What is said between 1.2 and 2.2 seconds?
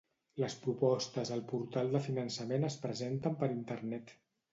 al Portal de